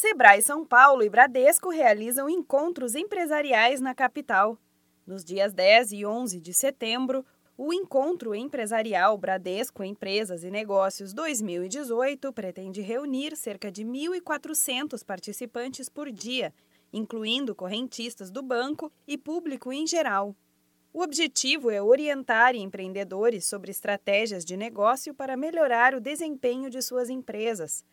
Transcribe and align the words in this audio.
Sebrae 0.00 0.40
São 0.40 0.64
Paulo 0.64 1.02
e 1.02 1.10
Bradesco 1.10 1.70
realizam 1.70 2.30
encontros 2.30 2.94
empresariais 2.94 3.80
na 3.80 3.96
capital. 3.96 4.56
Nos 5.04 5.24
dias 5.24 5.52
10 5.52 5.90
e 5.90 6.06
11 6.06 6.40
de 6.40 6.54
setembro, 6.54 7.26
o 7.56 7.72
Encontro 7.72 8.32
Empresarial 8.32 9.18
Bradesco 9.18 9.82
Empresas 9.82 10.44
e 10.44 10.52
Negócios 10.52 11.12
2018 11.12 12.32
pretende 12.32 12.80
reunir 12.80 13.34
cerca 13.34 13.72
de 13.72 13.84
1.400 13.84 15.04
participantes 15.04 15.88
por 15.88 16.12
dia, 16.12 16.54
incluindo 16.92 17.52
correntistas 17.52 18.30
do 18.30 18.40
banco 18.40 18.92
e 19.04 19.18
público 19.18 19.72
em 19.72 19.84
geral. 19.84 20.32
O 20.92 21.02
objetivo 21.02 21.72
é 21.72 21.82
orientar 21.82 22.54
empreendedores 22.54 23.46
sobre 23.46 23.72
estratégias 23.72 24.44
de 24.44 24.56
negócio 24.56 25.12
para 25.12 25.36
melhorar 25.36 25.92
o 25.92 26.00
desempenho 26.00 26.70
de 26.70 26.80
suas 26.82 27.10
empresas. 27.10 27.84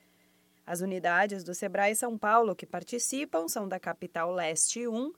As 0.65 0.81
unidades 0.81 1.43
do 1.43 1.53
Sebrae 1.53 1.95
São 1.95 2.17
Paulo 2.17 2.55
que 2.55 2.65
participam 2.65 3.47
são 3.47 3.67
da 3.67 3.79
capital 3.79 4.31
Leste 4.31 4.87
1, 4.87 5.13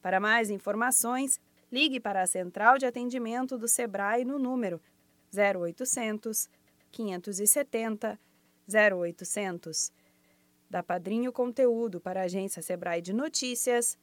para 0.04 0.20
mais 0.20 0.50
informações, 0.50 1.40
ligue 1.72 1.98
para 1.98 2.20
a 2.20 2.26
Central 2.26 2.76
de 2.76 2.84
Atendimento 2.84 3.56
do 3.56 3.66
Sebrae 3.66 4.22
no 4.22 4.38
número 4.38 4.78
0800 5.34 6.46
570 6.92 8.20
0800. 8.68 9.90
Da 10.68 10.82
Padrinho 10.82 11.32
Conteúdo 11.32 12.02
para 12.02 12.20
a 12.20 12.24
agência 12.24 12.60
Sebrae 12.60 13.00
de 13.00 13.14
Notícias, 13.14 13.96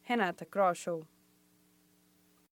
Renata 0.00 0.46
Kroschel. 0.46 1.06